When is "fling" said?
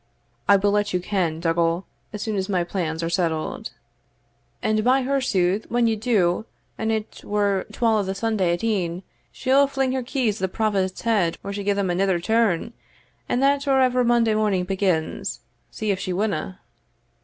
9.67-9.91